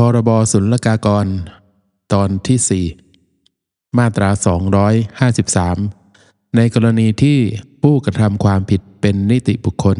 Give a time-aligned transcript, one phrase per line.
[0.00, 1.26] พรบศุลกากร
[2.12, 2.86] ตอนที่
[3.38, 4.30] 4 มาตรา
[5.82, 7.38] 253 ในกรณีที่
[7.82, 9.98] ผู้กระทำความผิดเป็นนิติบุคคล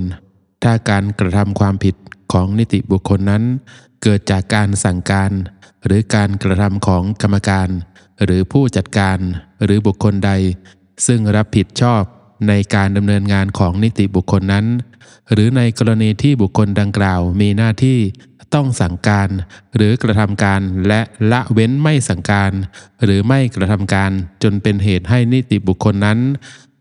[0.63, 1.95] ถ้าการกระทำความผิด
[2.33, 3.43] ของนิติบุคคลนั้น
[4.03, 5.31] เกิดจากการสั่งการ
[5.87, 7.69] หรือการกระทำของกรรมการ
[8.25, 9.19] หรือผู้จัดการ
[9.65, 10.31] หรือบุคคลใด
[11.07, 12.03] ซึ่งรับผิดชอบ
[12.49, 14.67] ในการดำเนินงานของนิติบุคคลนั้น
[15.33, 17.99] หรือในกรณีที่บุคคลดังกล่าวมีหน้าที่
[18.55, 19.29] ต้องสั่งการ
[19.77, 21.01] หรือกระทำการและ
[21.33, 22.53] ละเว้นไม่สั่งการ
[23.05, 24.11] หรือไม่กระทำการ
[24.43, 26.19] จนเป็นเหตุให้นิติบุคคลนั้น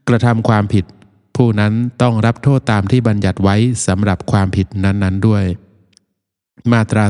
[0.07, 0.85] กระทำความผิด
[1.35, 3.55] ผู้นั้นต้องรับโทษตามที่บัญญัติไว้
[3.87, 5.43] สำหรับความผิดนั้นๆด้วย
[6.71, 7.05] มาตรา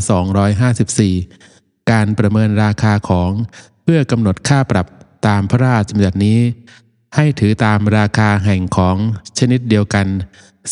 [0.73, 3.31] 254 การประเมินราคาของ
[3.83, 4.87] เพื่อกำหนดค่าปรับ
[5.27, 6.39] ตามพระราชบัญญัตินี้
[7.15, 8.95] ให้ถือตามราคาแห่งของ
[9.37, 10.07] ชนิดเดียวกัน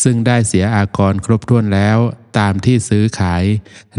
[0.02, 1.98] ซึ่งได้เสียอากรครบถ้วนแล้ว
[2.38, 3.44] ตามที่ซื้อขาย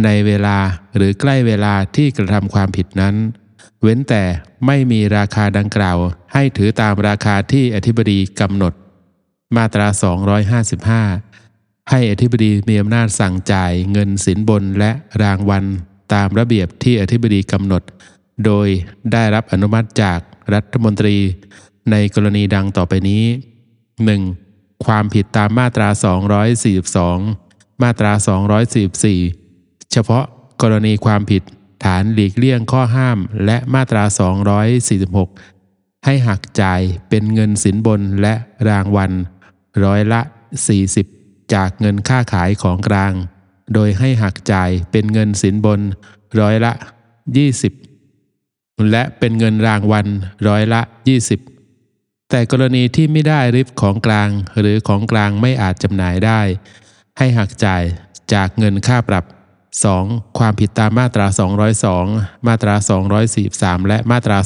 [0.04, 0.58] ในเวลา
[0.96, 3.16] หรือใกล้เวลาที่กระทำความผิดนั้น
[3.82, 4.24] เว้นแต่
[4.66, 5.98] ไม่มีราคาดังกล่าว
[6.34, 8.74] ให้ถือตามราคาที่อธิบดีกำหนด
[9.55, 9.88] มาตรา
[11.10, 15.64] 255 ให้อธิบดีมีอำนาจสั่งจ่ายเงินสินบนและรางวัล
[16.14, 17.84] ตามระเบียบที่อธิบดีกำหนด
[18.46, 18.68] โดย
[19.12, 20.20] ได้รับอนุมัติจาก
[20.54, 21.18] รัฐมนตรี
[21.91, 23.24] ในกรณีดังต่อไปนี้
[23.88, 24.46] 1.
[24.86, 25.90] ความผิดตามมาตรา
[26.66, 28.12] 242 มาตรา
[29.18, 30.26] 244 เฉพาะ
[30.62, 31.44] กรณีความผิด
[31.84, 34.04] ฐานหลีกเลี่ยงข้อห้ามและมาตรา
[35.04, 38.34] 246 ให้หักจ่ายเป็นเงินสินบนและ
[38.68, 39.12] รางวัล
[39.84, 40.22] ร้อยละ
[40.88, 43.14] 40 จากเงินค่าขายของกลาง
[43.74, 45.82] โดยให้หักจ่ายเป็นเงินสินบน
[46.40, 46.72] ร้อยละ
[48.05, 50.08] 20 และเป็นเงินรางวัล
[50.48, 50.82] ร้อยละ
[51.22, 51.57] 20
[52.30, 56.42] แต่กรณีที่ไม่ได้ริบของกลาง หรือของกลางไม่อาจจำหน่ายได้
[57.18, 57.84] ให้หักจ่าย
[58.34, 59.26] จากเงินค่าปรับ
[59.82, 60.38] 2.
[60.38, 61.28] ความผิดตามมาตรา
[61.88, 62.76] 202 มาตรา
[63.32, 64.38] 243 และมาตรา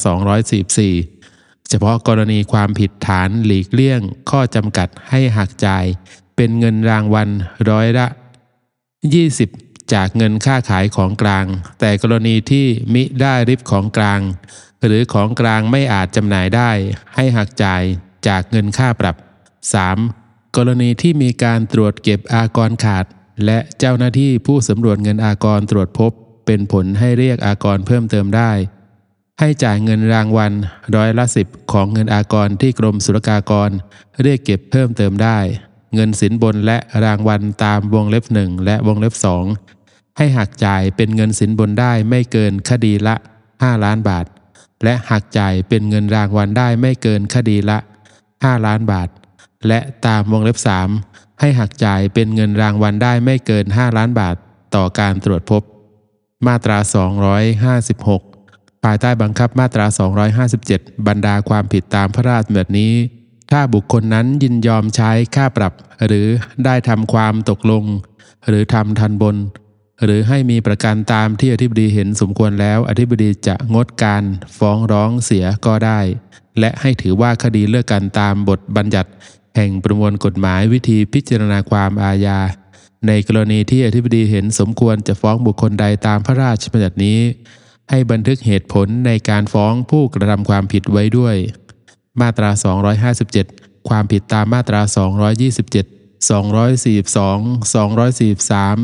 [0.80, 5.86] 244 เฉพาะกรณีความผิดฐานหลีกเลี่ยง ข้อจำกัดให้หักจ่าย
[6.36, 7.30] เป็นเงินรางวัล
[7.70, 8.08] ร้อยละ
[9.20, 11.46] 20 จากเงินค่าขายของกลาง
[11.80, 14.22] แต่กรณีที่มิได้ริบของกลาง
[14.86, 16.72] หรือของกลางไม่อาจจำหน่ายได้
[17.16, 17.84] ให้หักจ่าย
[18.28, 19.16] จากเงินค่าปรับ
[19.86, 20.56] 3.
[20.56, 23.06] กรณีที่มีการตรวจเก็บอากรขาด
[23.46, 26.12] และเจ้าหน้าที่ผู้สำรวจเงินอากรตรวจพบ
[26.46, 28.52] เป็นผลให้เรียกอากรเพิ่มเติมได้
[29.40, 30.52] ให้จ่ายเงินรางวัล
[30.96, 33.70] ร้อยละสิบของเงินอากรที่กรมศุลกากร
[34.22, 35.38] เรียกเก็บเพิ่มเติมได้
[35.96, 39.46] เงินสินบนและรางวัลตามวงเล็บหนึ่งและวงเล็บสอง
[40.18, 43.16] ให้หักจ่ายเป็นเงินสินบนได้ไม่เกินคดีละ
[43.50, 44.26] 5 ล้านบาท
[44.84, 47.78] และหักจ่ายเป็นเงินรางวัลได้ไม่เกินคดีละ
[48.22, 49.10] 5 ล้านบาท
[49.68, 50.58] และตามวงเล็บ
[51.00, 54.36] 3 ให้หักจ่ายเป็นเงินรางวัลได้ไม่เกิน 5 ล้านบาท
[54.76, 55.62] ต่อการตรวจพบ
[56.48, 56.78] มาตรา
[58.02, 59.86] 256 ภายใต้บังคับมาตรา
[60.46, 62.94] 257 บรรดาความผิดตามพระราชบัญญัตินี้
[63.52, 65.74] ถ้าบุคคลนั้นยินยอมใช้ค่าปรับ
[66.06, 66.28] หรือ
[66.66, 67.84] ได้ทำความตกลง
[68.48, 69.36] หรือทำทันบน
[70.04, 74.24] หรือให้มีประกันตามที่อธิบดีเห็นสมควรแล้ว อธิบดีจะงดการ
[74.58, 76.00] ฟ้องร้องเสียก็ได้
[76.60, 79.10] และให้ถือว่าคดีเลิกกันตามบทบัญญัติ
[79.56, 82.40] แห่งประมวลกฎหมายวิธีพิจารณาความอาญา
[83.08, 87.20] ในกรณีที่อธิบดีเห็นสมควรจะฟ้องบุคคลใดตามพระราชบัญญัตินี้
[87.90, 91.36] ให้บันทึกเหตุผลในการฟ้องผู้กระทำความผิดไว้ด้วย
[92.22, 92.50] มาตรา
[93.20, 94.82] 257 ความผิดตามมาตรา
[95.46, 98.78] 227 242 243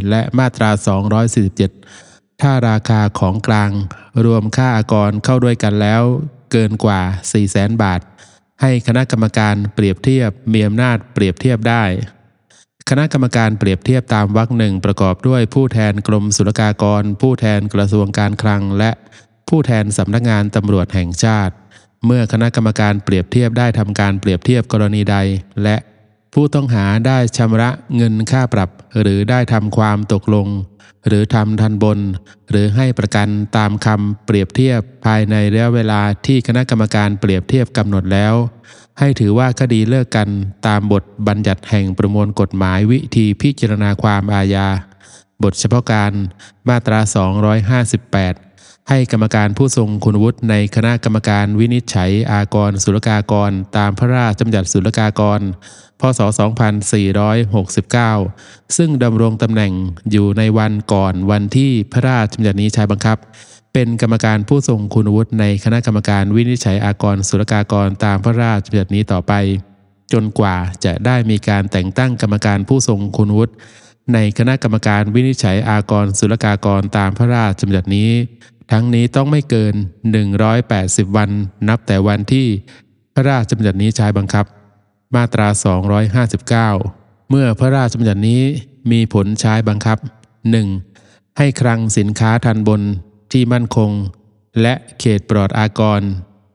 [0.00, 0.70] 244 และมาตรา
[1.56, 3.70] 247 ถ้าราคาของกลาง
[4.24, 6.02] รวมค่าอากรเข้าด้วยกันแล้ว
[6.52, 7.00] เกินกว่า
[7.42, 8.00] 400,000 บาท
[8.60, 11.84] ให้คณะกรรมการเปรียบเทียบมีอำนาจเปรียบเทียบได้
[12.90, 18.90] คณะกรรมการเปรียบเทียบตามวรรคหนึ่งประกอบด้วยผู้แทนกรมศุลกากร ผู้แทนกระทรวงการคลัง และ
[19.48, 21.54] ผู้แทนสำนักงานตำรวจแห่งชาติ
[22.06, 25.16] เมื่อคณะกรรมการเปรียบเทียบได้ทำการเปรียบเทียบกรณีใด
[25.62, 25.76] และ
[26.32, 28.70] ผู้ต้องหาได้ชำระเงินค่าปรับ
[29.00, 30.48] หรือได้ทำความตกลง
[31.06, 31.98] หรือทำทันบน
[32.50, 38.34] หรือให้ประกันตามคำเปรียบเทียบภายในระยะเวลาที่คณะกรรมการเปรียบเทียบกำหนดแล้ว
[38.98, 40.28] ให้ถือว่าคดีเลิกกัน
[40.66, 44.68] ตามบทบัญญัติแห่งประมวลกฎหมายวิธีพิจารณาความอาญา
[45.42, 46.12] บทเฉพาะการ
[46.68, 47.00] มาตรา
[47.80, 48.51] 258
[48.88, 55.40] ให้กรรมการผู้ทรงคุณวุฒิในคณะกรรมการวินิจฉัยอากรศุลกากร ตามพระราชบัญญัติศุลกากร
[56.00, 56.20] พศ
[57.88, 59.72] 2469 ซึ่งดำรงตำแหน่ง
[60.10, 63.18] อยู่ในวันก่อนวันที่พระราชบัญญัตินี้ใช้บังคับ
[63.72, 69.32] เป็นกรรมการผู้ทรงคุณวุฒิในคณะกรรมการวินิจฉัยอากรศุลกากร ตามพระราชบัญญัตินี้ต่อไป
[70.12, 73.52] จนกว่าจะได้มีการแต่งตั้งกรรมการผู้ทรงคุณวุฒิ
[74.14, 78.10] ในคณะกรรมการวินิจฉัยอากรศุลกากรตามพระราชบัญญัตินี้
[78.70, 79.74] ทั้งนี้ต้องไม่เกิน
[80.44, 81.30] 180 วัน
[81.68, 82.46] นับแต่วันที่
[83.14, 84.46] พระราชบัญญัตินี้ใช้บังคับ
[85.14, 85.48] มาตรา
[86.18, 88.42] 259 เมื่อพระราชบัญญัตินี้
[88.92, 89.98] มีผลใช้บังคับ
[90.68, 91.38] 1.
[91.38, 92.82] ให้คลังสินค้าทันบน
[93.32, 93.90] ที่มั่นคง
[94.62, 96.00] และเขตปลอดอากร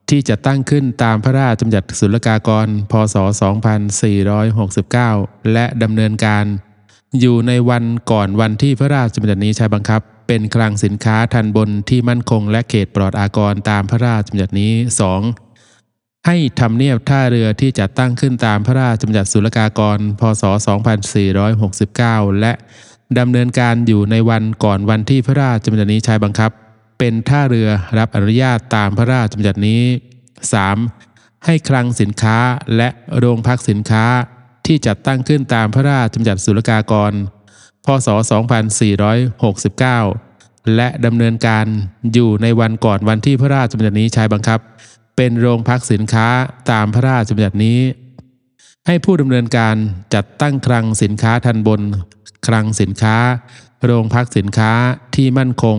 [0.10, 3.15] ที่จะตั้งขึ้นตามพระราชบัญญัติศุลกากร พศ
[4.74, 6.45] 2469 และดำเนินการ
[7.19, 14.74] อยู่ในวันก่อนวันที่พระราชบัญญัตินี้ใช้บังคับ เป็นคลังสินค้าทันบนที่มั่นคงและเขตปลอดอากรตามพระราชบัญญัตินี้
[15.50, 16.27] 2.
[16.27, 20.44] ให้ทำเนียบท่าเรือที่จะตั้งขึ้นตามพระราชบัญญัติศุลกากร พศ
[21.24, 22.53] 2469 และ
[23.19, 26.51] ดำเนินการอยู่ในวันก่อนวันที่พระราชบัญญัตินี้ใช้บังคับ
[27.00, 29.81] เป็นท่าเรือรับอนุญาตตามพระราชบัญญัตินี้
[30.63, 31.45] 3.
[31.45, 32.38] ให้คลังสินค้า
[32.77, 34.06] และโรงพักสินค้า
[34.65, 37.13] ที่จัดตั้งขึ้นตามพระราชบัญญัติศุลกากร
[37.88, 38.07] พศ
[39.98, 41.66] 2469 และดำเนินการ
[42.13, 44.60] อยู่ในวันก่อนวันที่พระราชบัญญัตินี้ใช้บังคับ
[45.16, 46.28] เป็นโรงพักสินค้า
[46.72, 47.80] ตามพระราชบัญญัตินี้
[48.88, 49.75] ให้ผู้ดำเนินการ
[50.13, 51.81] จัดตั้งคลังสินค้าทันบน
[52.48, 53.18] คลังสินค้า
[53.86, 54.72] โรงพักสินค้า
[55.16, 55.78] ที่มั่นคง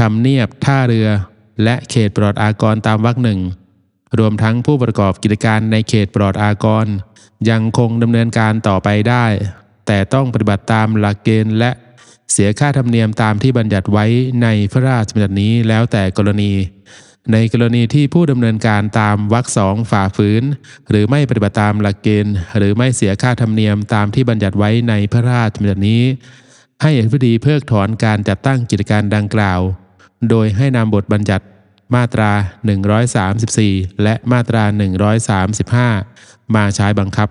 [0.00, 1.08] ทำเนียบท่าเรือ
[1.64, 3.40] และเขตปลอดอากรตามวรรคหนึ่ง
[4.18, 6.86] รวมทั้งผู้ประกอบกิจการในเขตปลอดอากร
[7.50, 9.26] ยังคงดำเนินการต่อไปได้
[9.92, 11.70] แต่ต้องปฏิบัติตามหลักเกณฑ์และ
[12.32, 14.06] เสียค่าธรรมเนียมตามที่บัญญัติไว้
[14.42, 16.52] ในพระราชบัญญัตินี้แล้วแต่กรณี
[17.32, 20.42] ในกรณีที่ผู้ดำเนินการตามวรรคสองฝ่าฝืน
[20.90, 26.02] หรือไม่ปฏิบัติตามหลักเกณฑ์ หรือไม่เสียค่าธรรมเนียมตามที่บัญญัติไว้ในพระราชบัญญัตินี้
[26.82, 29.60] ให้อธิบดีเพิกถอนการจัดตั้งกิจการดังกล่าว
[30.30, 31.44] โดยให้นำบทบัญญัติ
[31.94, 32.30] มาตรา
[33.18, 34.64] 134 และมาตรา
[35.78, 37.28] 135 มาใช้บังคับ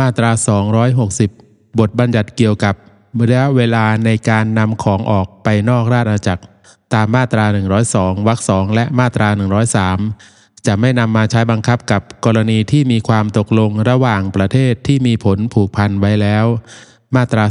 [0.00, 1.43] มาตรา 260
[1.78, 2.74] บทบัญญัติเกี่ยวกับ
[3.20, 6.44] ระยะเวลาในการนำของออกไปนอกราชอาณาจักร
[6.94, 7.44] ตามมาตรา
[7.86, 9.28] 102วรรคสองและมาตรา
[9.96, 16.46] 103 จะไม่นำมาใช้บังคับกับกรณีที่มีความตกลงระหว่างประเทศที่มีผลผูกพันไว้แล้ว
[17.14, 17.44] มาตรา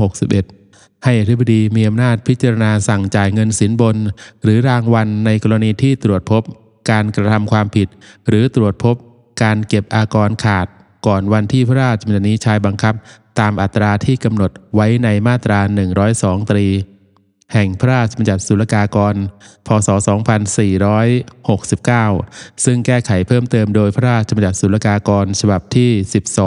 [0.00, 3.96] 261ให้อธิบดีมีอำนาจพิจารณาสั่งจ่ายเงินสินบน
[4.42, 6.42] หรือรางวัลในกรณีที่ตรวจพบ
[6.90, 7.88] การกระทำความผิด
[8.28, 8.96] หรือตรวจพบ
[9.42, 10.66] การเก็บอากรขาด
[11.06, 12.94] ก่อนวันที่พระราชบัญญัตินี้ใช้บังคับ
[13.38, 15.60] ตามอัตราที่กำหนดไว้ในมาตรา
[16.04, 16.66] 102 ตรี
[17.52, 19.14] แห่งพระราชบัญญัติศุลกากร
[19.66, 19.88] พศ
[21.50, 25.90] 2469 ซึ่งแก้ไขเพิ่มเติมโดยพระราชบัญญัติศุลกากร ฉบับที่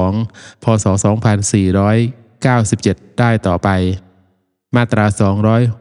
[0.06, 0.86] 12 พศ
[1.82, 3.70] 2497 ได้ต่อไป
[4.76, 5.06] มาตรา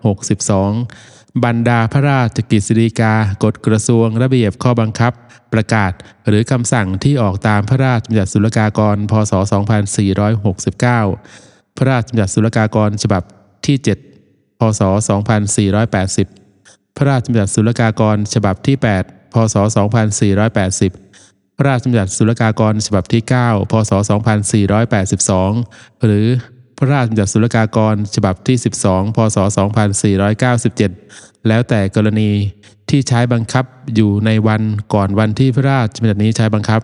[0.05, 3.13] 262 บรรดาพระราชกฤษฎีกา
[3.45, 5.13] กฎกระทรวงระเบียบข้อบังคับ
[5.53, 5.93] ประกาศ
[6.29, 9.33] หรือคำสั่งที่ออกตามพระราชบัญญัติศุลกากร พศ
[10.95, 13.23] 2469 พระราชบัญญัติศุลกากรฉบับ
[13.67, 13.77] ที่
[14.23, 14.83] 7 พศ
[15.65, 19.57] 2480 พระราชบัญญัติศุลกากรฉบับที่ 8 พศ
[20.37, 23.93] 2480 พระราชบัญญัติศุลกากรฉบับที่ 9 พศ
[24.97, 26.27] 2482 หรือ
[26.79, 29.37] พระราชบัญญัติศุลกากร ฉบับที่ 12 พศ
[30.63, 32.31] 2497 แล้วแต่กรณี
[32.91, 33.65] ที่ใช้บังคับ
[33.95, 34.63] อยู่ในวัน
[34.95, 36.81] ก่อนวันที่พระราชบัญญัตินี้ใช้บังคับ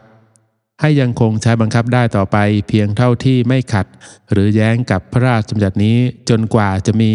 [0.80, 2.36] ให้ยังคงใช้บังคับได้ต่อไป
[2.68, 3.86] เพียงเท่าที่ไม่ขัด
[4.32, 5.96] หรือแย้งกับพระราชบัญญัตินี้
[6.28, 7.12] จนกว่าจะมี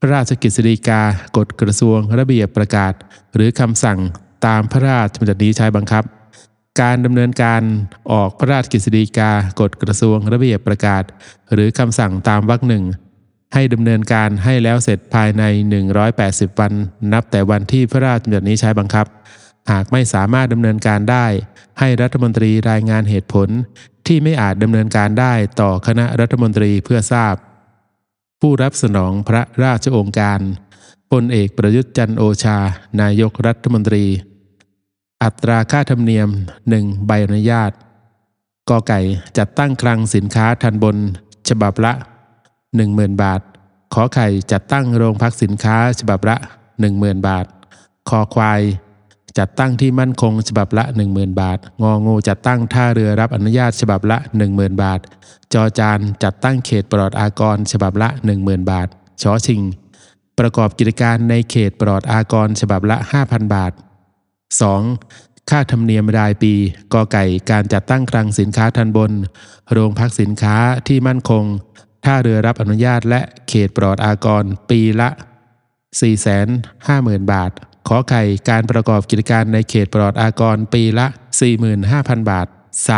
[0.00, 1.02] พระราชกฤษฎีกา
[1.36, 2.92] กฎกระทรวงระเบียบประกาศ
[3.34, 3.98] หรือคำสั่ง
[4.46, 6.04] ตามพระราชบัญญัตินี้ใช้บังคับ
[6.82, 7.62] การดำเนินการ
[8.12, 11.02] ออกพระราชกฤษฎีกากฎกระทรวงระเบียบประกาศ
[11.52, 12.84] หรือคำสั่งตามวรรคหนึ่ง
[13.54, 15.42] ให้ดำเนินการให้แล้วเสร็จภายใน
[16.02, 16.72] 180 วัน
[17.12, 19.06] นับแต่วันที่พระราชบัญญัตินี้ใช้บังคับ
[19.70, 21.26] หากไม่สามารถดำเนินการได้
[21.78, 23.48] ให้รัฐมนตรีรายงานเหตุผล
[24.06, 27.34] ที่ไม่อาจดำเนินการได้ต่อคณะรัฐมนตรีเพื่อทราบ
[28.40, 30.40] ผู้รับสนองพระราชโองการ
[31.10, 32.58] พลเอกประยุทธ์จันโอชา
[33.00, 34.06] นายกรัฐมนตรี
[35.24, 36.28] อัตราค่าธรรมเนียม
[36.68, 37.72] 1 ใบอนุญาต
[38.70, 39.00] กอไก่
[39.38, 40.96] จัดตั้งคลังสินค้าทันบน
[41.48, 41.92] ฉบับละ
[42.56, 43.40] 10,000 บาท
[43.94, 46.36] ขอไข่จัดตั้งโรงพักสินค้าฉบับละ
[46.82, 47.46] 10,000 บาท
[48.08, 48.60] คอควาย
[49.38, 54.18] จัดตั้งที่มั่นคงฉบับละ 10,000 บาท งองูจัดตั้งท่าเรือรับอนุญาตฉบับละ
[54.50, 55.00] 10,000 บาท
[55.54, 58.08] จอจานจัดตั้งเขตปลอดอากรฉบับละ
[58.40, 58.88] 10,000 บาท
[59.22, 59.60] ชอชิง
[60.38, 63.72] ประกอบกิจการในเขตปลอดอากรฉบับละ 5,000 บาท
[64.52, 65.50] 2.
[65.50, 66.54] ค่าธรรมเนียมรายปี
[66.92, 69.12] กอไก่การจัดตั้งคลังสินค้าทันบน
[69.72, 70.56] โรงพักสินค้า
[70.88, 71.44] ที่มั่นคง
[72.04, 75.08] ท่าเรือรับอนุญาตและเขตปลอดอากร ปีละ
[76.00, 77.50] 450,000 บาท
[77.88, 81.06] ขอไข่การประกอบกิจการในเขตปลอดอากร ปีละ
[81.68, 82.46] 45,000 บาท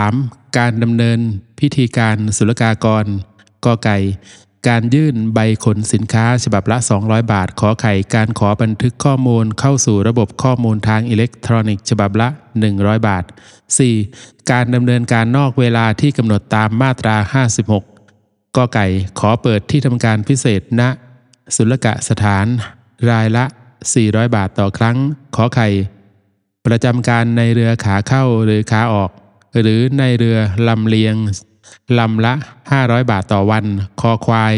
[0.02, 0.56] 3.
[0.58, 1.18] การดำเนิน
[1.60, 3.04] พิธีการศุลกากร
[3.64, 3.98] กอไก่
[4.68, 12.28] การยื่นใบขนสินค้าฉบับละ 200 บาท ขอไข่การขอบันทึกข้อมูลเข้าสู่ระบบข้อมูลทางอิเล็กทรอนิกส์ฉบับละ
[12.68, 13.24] 100 บาท
[13.88, 14.50] 4.
[14.50, 17.16] การดำเนินการนอกเวลาที่กำหนดตามมาตรา
[17.70, 17.84] 56ก
[18.74, 18.86] ไก่
[19.18, 20.82] ขอเปิดที่ทำการพิเศษณ
[21.56, 22.46] ศุลกะสถาน
[23.10, 23.44] รายละ
[23.90, 24.96] 400 บาทต่อครั้ง
[25.36, 25.68] ขอไข่
[26.66, 29.10] ประจำการในเรือขาเข้าหรือขาออก
[29.60, 31.14] หรือในเรือลำเลียง
[31.98, 32.34] ลำละ
[32.72, 33.64] 500 บาทต่อวัน
[34.00, 34.54] คอควาย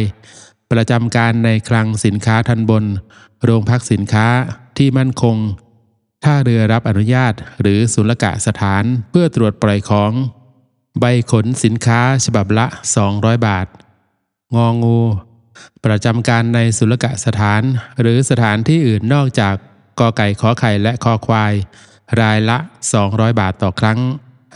[0.70, 2.84] ประจำการในคลังสินค้าทันบน
[3.44, 4.26] โรงพักสินค้า
[4.78, 5.36] ที่มั่นคง
[6.24, 10.12] ท่าเรือรับอนุญาตหรือศุลกะสถานเพื่อตรวจปล่อยของ
[11.00, 12.66] ใบขนสินค้าฉบับละ
[13.06, 13.66] 200 บาท
[14.54, 14.98] งองู
[15.84, 17.62] ประจำการในศุลกะสถาน
[18.00, 19.54] หรือสถานที่อื่นนอกจาก
[19.98, 21.52] กอไก่ขอไข่และคอควาย
[22.20, 22.58] รายละ
[22.98, 23.98] 200 บาทต่อครั้ง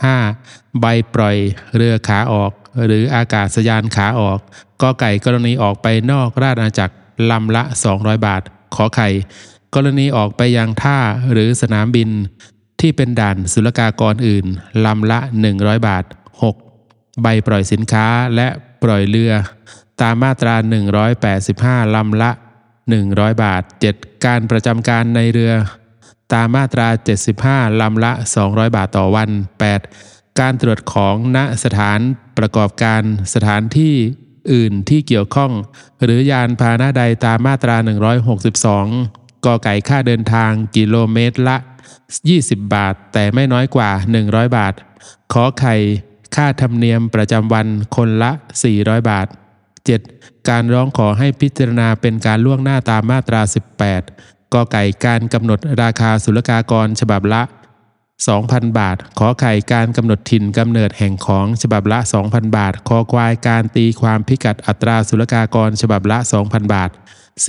[0.01, 0.81] 5.
[0.81, 1.37] ใบปล่อย
[1.75, 2.51] เรือขาออก
[2.85, 4.39] หรืออากาศยานขาออก
[4.81, 6.95] กอไก่กรณีออกไปนอกราชอาณาจักร
[7.31, 7.63] ลำละ
[7.95, 8.41] 200 บาท
[8.75, 9.09] ขอไข่
[9.75, 10.99] กรณีออกไปยังท่า
[11.31, 12.09] หรือสนามบิน
[12.79, 14.45] ที่เป็นด่านศุลกากรอื่น
[14.85, 15.19] ลำละ
[15.53, 16.03] 100 บาท
[16.63, 17.21] 6.
[17.21, 18.47] ใบปล่อยสินค้าและ
[18.83, 19.33] ปล่อยเรือ
[20.01, 20.55] ตามมาตรา
[21.25, 22.31] 185 ลำละ
[22.85, 24.25] 100 บาท 7.
[24.25, 25.53] การประจำการในเรือ
[26.33, 26.87] ตามมาตรา
[27.33, 28.11] 75 ลำละ
[28.43, 29.29] 200 บาทต่อวัน
[29.83, 30.39] 8.
[30.39, 31.99] การตรวจของณสถาน
[32.37, 33.01] ประกอบการ
[33.33, 33.95] สถานที่
[34.51, 35.51] อื่นที่เกี่ยวข้อง
[36.03, 37.75] หรือยานพาหนะใดตามมาตรา
[38.61, 41.57] 162กอไก่ค่าเดินทางกิโลเมตรละ
[42.15, 43.89] 20 บาท แต่ไม่น้อยกว่า
[44.23, 44.73] 100 บาท
[45.33, 45.75] ขอไข่
[46.35, 48.31] ค่าธรรมเนียมประจำวันคนละ
[48.69, 49.27] 400 บาท
[49.87, 50.49] 7.
[50.49, 53.41] การร้องขอให้พิจารณาเป็นการล่วงหน้าตามมาตรา
[53.97, 57.41] 18 กอไก่การกำหนดราคาศุลกากรฉบับละ
[58.27, 66.89] 2,000 บาท ขอไข่การกำหนดถิ่นกำเนิดแห่งของฉบับละ 2,000 บาท คอควายการตีความพิกัดอัตราศุลกากรฉบับละ 2,000 บาท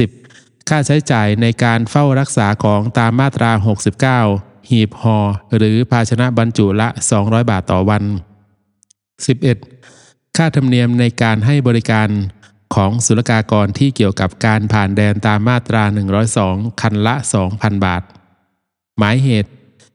[0.05, 0.69] 10.
[0.69, 3.51] ค่าใช้จ่ายในการเฝ้ารักษาของตามมาตรา
[4.11, 5.19] 69 หีบหอ
[5.57, 6.89] หรือภาชนะบรรจุละ
[7.21, 8.03] 200 บาทต่อวัน
[9.41, 10.37] 11.
[10.37, 12.09] ค่าธรรมเนียมในการให้บริการ
[12.75, 15.83] ของศุลกากรที่เกี่ยวกับการผ่านแดนตามมาตรา
[16.33, 17.15] 102 คันละ
[17.51, 18.03] 2,000 บาท
[18.99, 19.51] หมายเหตุ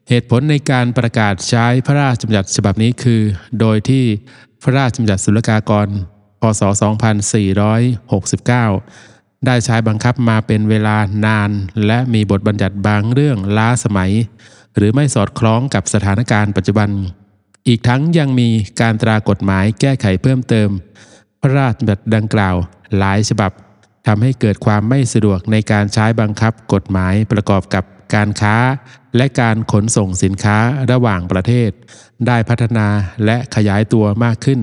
[0.09, 3.21] เหตุผลในการประกาศใช้พระราชบัญญัติฉบับนี้คือ
[3.59, 4.03] โดยที่
[4.63, 5.87] พระราชบัญญัติศุลกากร
[6.41, 6.61] พศ
[8.23, 11.49] 2469 ได้ใช้บังคับมาเป็นเวลานาน
[11.85, 14.11] และมีบทบัญญัติบางเรื่องล้าสมัย
[14.75, 16.89] หรือไม่สอดคล้องกับสถานการณ์ปัจจุบัน
[17.67, 18.49] อีกทั้งยังมี
[18.81, 20.69] การตรากฎหมายแก้ไขเพิ่มเติม
[21.41, 22.55] พระราชบัญญัติดังกล่าว
[22.97, 23.51] หลายฉบับ
[24.07, 27.83] ทำให้เกิดความไม่สะดวกในการใช้บังคับกฎหมายประกอบกับ
[28.15, 28.55] การค้า
[29.17, 30.57] และการขนส่งสินค้า
[30.91, 31.69] ระหว่างประเทศ
[32.27, 32.87] ได้พัฒนา
[33.25, 34.61] และขยายตัวมากขึ้น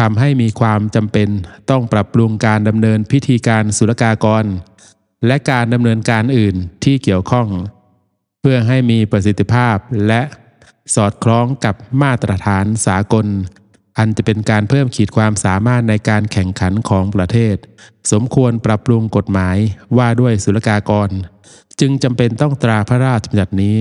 [0.00, 1.28] ทำให้มีความจำเป็น
[1.70, 4.44] ต้องปรับปรุงการดำเนินพิธีการศุลกากร
[5.26, 7.48] และการดำเนินการอื่นที่เกี่ยวข้อง
[8.40, 9.76] เพื่อให้มีประสิทธิภาพ
[10.06, 10.22] และ
[10.94, 13.26] สอดคล้องกับมาตรฐานสากล
[13.98, 17.56] อันจะเป็นการเพิ่มขีดความสามารถในการแข่งขันของประเทศ
[18.12, 19.56] สมควรปรับปรุงกฎหมาย
[19.96, 21.10] ว่าด้วยศุลกากร
[21.80, 23.78] จึงจำเป็นต้องตราพระราชบัญญัตินี้